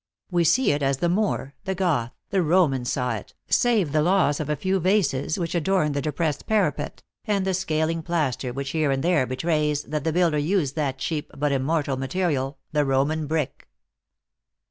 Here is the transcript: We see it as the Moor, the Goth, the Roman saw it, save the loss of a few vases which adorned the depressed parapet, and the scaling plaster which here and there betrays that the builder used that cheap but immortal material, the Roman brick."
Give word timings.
We 0.31 0.43
see 0.45 0.71
it 0.71 0.81
as 0.81 0.97
the 0.97 1.09
Moor, 1.09 1.53
the 1.65 1.75
Goth, 1.75 2.11
the 2.31 2.41
Roman 2.41 2.85
saw 2.85 3.13
it, 3.13 3.35
save 3.49 3.91
the 3.91 4.01
loss 4.01 4.39
of 4.39 4.49
a 4.49 4.55
few 4.55 4.79
vases 4.79 5.37
which 5.37 5.53
adorned 5.53 5.93
the 5.93 6.01
depressed 6.01 6.47
parapet, 6.47 7.03
and 7.25 7.45
the 7.45 7.53
scaling 7.53 8.01
plaster 8.01 8.51
which 8.51 8.71
here 8.71 8.89
and 8.89 9.03
there 9.03 9.27
betrays 9.27 9.83
that 9.83 10.03
the 10.03 10.11
builder 10.11 10.39
used 10.39 10.75
that 10.75 10.97
cheap 10.97 11.29
but 11.37 11.51
immortal 11.51 11.97
material, 11.97 12.57
the 12.71 12.83
Roman 12.83 13.27
brick." 13.27 13.67